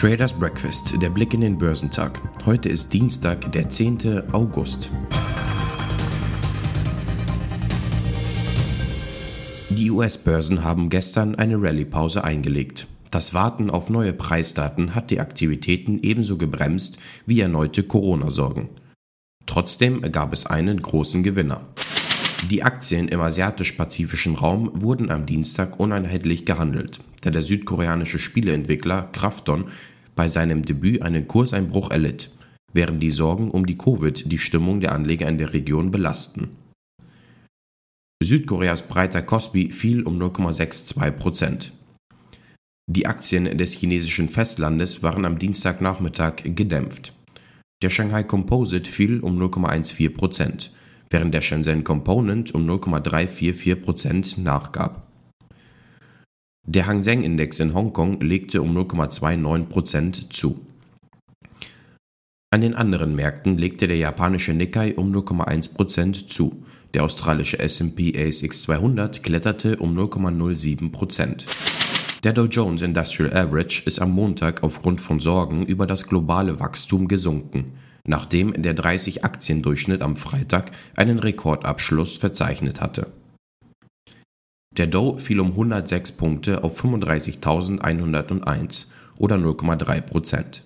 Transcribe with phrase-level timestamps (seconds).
[0.00, 2.22] Traders Breakfast, der Blick in den Börsentag.
[2.46, 4.32] Heute ist Dienstag, der 10.
[4.32, 4.90] August.
[9.68, 12.86] Die US-Börsen haben gestern eine Rallye-Pause eingelegt.
[13.10, 18.70] Das Warten auf neue Preisdaten hat die Aktivitäten ebenso gebremst wie erneute Corona-Sorgen.
[19.50, 21.66] Trotzdem gab es einen großen Gewinner.
[22.48, 29.64] Die Aktien im asiatisch-pazifischen Raum wurden am Dienstag uneinheitlich gehandelt, da der südkoreanische Spieleentwickler Krafton
[30.14, 32.30] bei seinem Debüt einen Kurseinbruch erlitt,
[32.72, 36.50] während die Sorgen um die Covid die Stimmung der Anleger in der Region belasten.
[38.22, 41.72] Südkoreas breiter Kospi fiel um 0,62 Prozent.
[42.88, 47.14] Die Aktien des chinesischen Festlandes waren am Dienstagnachmittag gedämpft.
[47.82, 50.70] Der Shanghai Composite fiel um 0,14 Prozent,
[51.08, 55.06] während der Shenzhen Component um 0,344 Prozent nachgab.
[56.66, 60.60] Der Hang Seng Index in Hongkong legte um 0,29% zu.
[62.52, 66.64] An den anderen Märkten legte der japanische Nikkei um 0,1% zu.
[66.92, 70.90] Der australische S&P ASX 200 kletterte um 0,07
[72.22, 77.08] Der Dow Jones Industrial Average ist am Montag aufgrund von Sorgen über das globale Wachstum
[77.08, 83.06] gesunken, nachdem der 30-Aktien-Durchschnitt am Freitag einen Rekordabschluss verzeichnet hatte.
[84.76, 90.62] Der Dow fiel um 106 Punkte auf 35.101 oder 0,3 Prozent.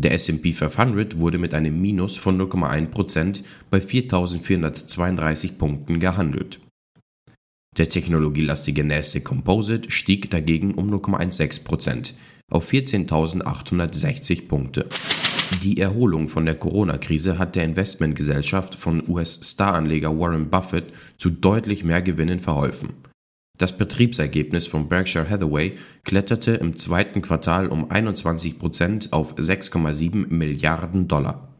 [0.00, 6.60] Der S&P 500 wurde mit einem Minus von 0,1 Prozent bei 4.432 Punkten gehandelt.
[7.78, 12.14] Der technologielastige Nasdaq Composite stieg dagegen um 0,16 Prozent
[12.50, 14.88] auf 14.860 Punkte.
[15.62, 22.02] Die Erholung von der Corona-Krise hat der Investmentgesellschaft von US-Staranleger Warren Buffett zu deutlich mehr
[22.02, 22.90] Gewinnen verholfen.
[23.58, 31.06] Das Betriebsergebnis von Berkshire Hathaway kletterte im zweiten Quartal um 21 Prozent auf 6,7 Milliarden
[31.06, 31.51] Dollar.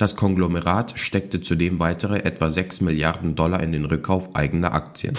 [0.00, 5.14] Das Konglomerat steckte zudem weitere etwa 6 Milliarden Dollar in den Rückkauf eigener Aktien.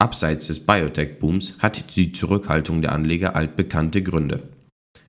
[0.00, 4.48] Abseits des Biotech-Booms hat die Zurückhaltung der Anleger altbekannte Gründe.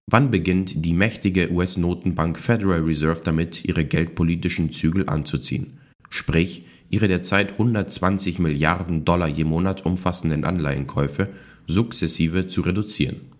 [0.06, 5.80] Wann beginnt die mächtige US-Notenbank Federal Reserve damit, ihre geldpolitischen Zügel anzuziehen?
[6.12, 11.30] Sprich, ihre derzeit 120 Milliarden Dollar je Monat umfassenden Anleihenkäufe
[11.66, 13.35] sukzessive zu reduzieren.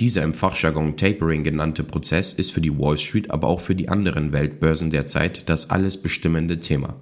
[0.00, 3.88] Dieser im Fachjargon Tapering genannte Prozess ist für die Wall Street, aber auch für die
[3.88, 7.00] anderen Weltbörsen derzeit das alles bestimmende Thema.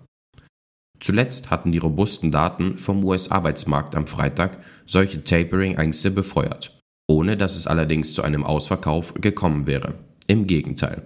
[0.98, 6.76] Zuletzt hatten die robusten Daten vom US-Arbeitsmarkt am Freitag solche Tapering-Ängste befeuert
[7.08, 9.94] ohne dass es allerdings zu einem Ausverkauf gekommen wäre.
[10.26, 11.02] Im Gegenteil.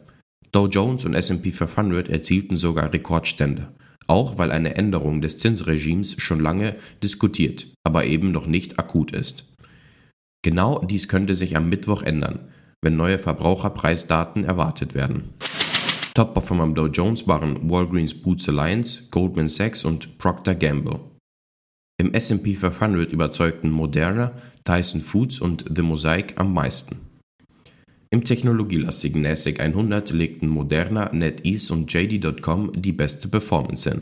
[0.52, 3.68] Dow Jones und SP 500 erzielten sogar Rekordstände,
[4.06, 9.44] auch weil eine Änderung des Zinsregimes schon lange diskutiert, aber eben noch nicht akut ist.
[10.42, 12.48] Genau dies könnte sich am Mittwoch ändern,
[12.82, 15.34] wenn neue Verbraucherpreisdaten erwartet werden.
[16.14, 21.00] Top-Performer am Dow Jones waren Walgreens Boots Alliance, Goldman Sachs und Procter Gamble.
[22.00, 24.32] Im SP 500 überzeugten Moderna,
[24.64, 26.96] Tyson Foods und The Mosaic am meisten.
[28.10, 34.00] Im technologielastigen NASDAQ 100 legten Moderna, NetEase und JD.com die beste Performance hin.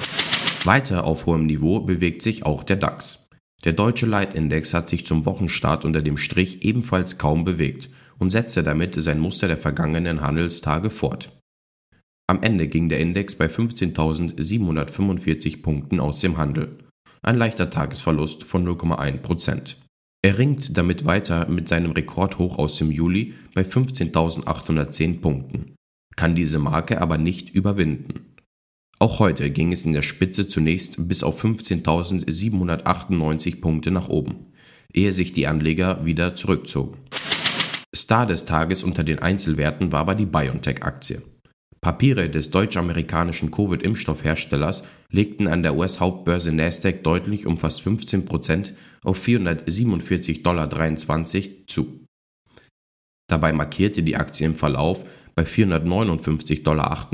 [0.64, 3.27] Weiter auf hohem Niveau bewegt sich auch der DAX.
[3.64, 8.62] Der deutsche Leitindex hat sich zum Wochenstart unter dem Strich ebenfalls kaum bewegt und setzte
[8.62, 11.36] damit sein Muster der vergangenen Handelstage fort.
[12.28, 16.78] Am Ende ging der Index bei 15.745 Punkten aus dem Handel
[17.22, 19.76] ein leichter Tagesverlust von 0,1%
[20.22, 25.74] Er ringt damit weiter mit seinem Rekordhoch aus dem Juli bei 15.810 Punkten,
[26.16, 28.27] kann diese Marke aber nicht überwinden.
[29.08, 34.52] Auch heute ging es in der Spitze zunächst bis auf 15.798 Punkte nach oben,
[34.92, 36.98] ehe sich die Anleger wieder zurückzogen.
[37.96, 41.22] Star des Tages unter den Einzelwerten war aber die BioNTech-Aktie.
[41.80, 49.26] Papiere des deutsch-amerikanischen Covid-Impfstoffherstellers legten an der US-Hauptbörse Nasdaq deutlich um fast 15 Prozent auf
[49.26, 50.68] 447,23 Dollar
[51.66, 52.04] zu.
[53.26, 57.08] Dabei markierte die Aktie im Verlauf bei 459,88 Dollar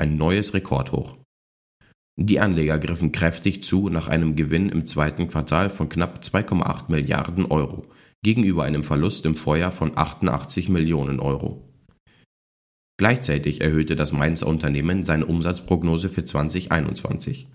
[0.00, 1.16] ein neues Rekordhoch.
[2.20, 7.46] Die Anleger griffen kräftig zu nach einem Gewinn im zweiten Quartal von knapp 2,8 Milliarden
[7.46, 7.86] Euro
[8.24, 11.62] gegenüber einem Verlust im Vorjahr von 88 Millionen Euro.
[12.98, 17.46] Gleichzeitig erhöhte das Mainzer Unternehmen seine Umsatzprognose für 2021.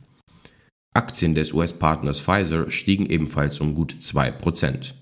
[0.94, 4.94] Aktien des US-Partners Pfizer stiegen ebenfalls um gut 2%.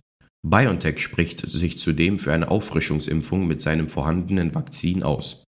[0.42, 5.44] BioNTech spricht sich zudem für eine Auffrischungsimpfung mit seinem vorhandenen Vakzin aus.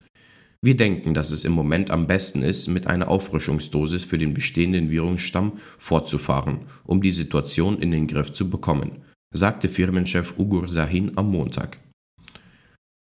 [0.64, 4.90] Wir denken, dass es im Moment am besten ist, mit einer Auffrischungsdosis für den bestehenden
[4.90, 9.02] Virusstamm fortzufahren, um die Situation in den Griff zu bekommen,
[9.34, 11.78] sagte Firmenchef Ugur Sahin am Montag.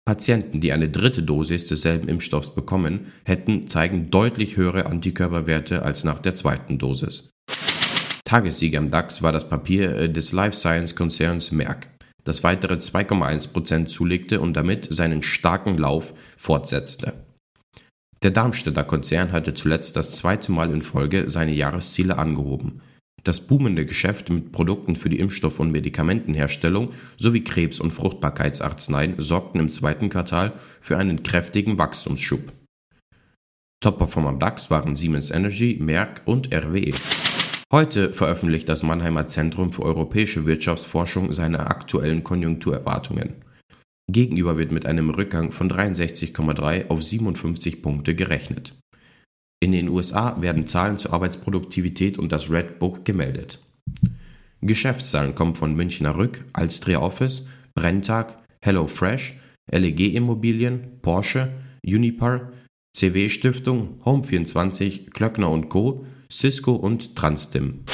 [0.06, 6.20] Patienten, die eine dritte Dosis desselben Impfstoffs bekommen, hätten, zeigen deutlich höhere Antikörperwerte als nach
[6.20, 7.30] der zweiten Dosis.
[8.24, 11.88] Tagessieger im DAX war das Papier äh, des Life Science Konzerns Merck,
[12.22, 17.29] das weitere 2,1% zulegte und damit seinen starken Lauf fortsetzte.
[18.22, 22.82] Der Darmstädter Konzern hatte zuletzt das zweite Mal in Folge seine Jahresziele angehoben.
[23.24, 29.58] Das boomende Geschäft mit Produkten für die Impfstoff- und Medikamentenherstellung sowie Krebs- und Fruchtbarkeitsarzneien sorgten
[29.58, 32.52] im zweiten Quartal für einen kräftigen Wachstumsschub.
[33.82, 36.92] Top-Performer DAX waren Siemens Energy, Merck und RWE.
[37.72, 43.36] Heute veröffentlicht das Mannheimer Zentrum für europäische Wirtschaftsforschung seine aktuellen Konjunkturerwartungen.
[44.12, 48.74] Gegenüber wird mit einem Rückgang von 63,3 auf 57 Punkte gerechnet.
[49.62, 53.60] In den USA werden Zahlen zur Arbeitsproduktivität und das Red Book gemeldet.
[54.62, 59.38] Geschäftszahlen kommen von Münchner Rück, Alstria Office, Brenntag, HelloFresh,
[59.70, 61.52] LEG Immobilien, Porsche,
[61.84, 62.52] Unipar,
[62.96, 67.84] CW Stiftung, Home24, Klöckner Co., Cisco und Transdim.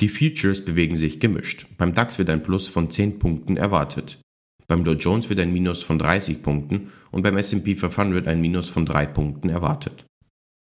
[0.00, 1.66] Die Futures bewegen sich gemischt.
[1.76, 4.18] Beim DAX wird ein Plus von 10 Punkten erwartet.
[4.66, 8.70] Beim Dow Jones wird ein Minus von 30 Punkten und beim S&P 500 ein Minus
[8.70, 10.06] von 3 Punkten erwartet.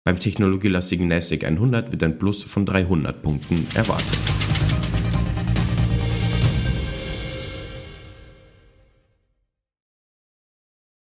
[0.06, 4.33] Beim technologielastigen NASDAQ 100 wird ein Plus von 300 Punkten erwartet.